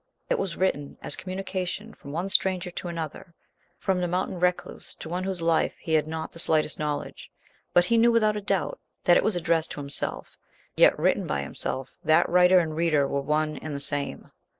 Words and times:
It 0.31 0.39
was 0.39 0.57
written 0.57 0.97
as 1.03 1.13
a 1.13 1.17
communication 1.19 1.93
from 1.93 2.11
one 2.11 2.27
stranger 2.27 2.71
to 2.71 2.87
another, 2.87 3.35
from 3.77 4.01
the 4.01 4.07
mountain 4.07 4.39
recluse 4.39 4.95
to 4.95 5.07
one 5.07 5.19
of 5.19 5.25
whose 5.25 5.43
life 5.43 5.75
he 5.79 5.93
had 5.93 6.07
not 6.07 6.31
the 6.31 6.39
slightest 6.39 6.79
knowledge; 6.79 7.29
but 7.71 7.85
he 7.85 7.99
knew 7.99 8.11
without 8.11 8.43
doubt 8.47 8.79
that 9.03 9.15
it 9.15 9.23
was 9.23 9.35
addressed 9.35 9.69
to 9.73 9.79
himself, 9.79 10.39
yet 10.75 10.97
written 10.97 11.27
by 11.27 11.43
himself, 11.43 11.93
that 12.03 12.27
writer 12.27 12.57
and 12.57 12.75
reader 12.75 13.07
were 13.07 13.21
one 13.21 13.57
and 13.57 13.75
the 13.75 13.79
same. 13.79 14.31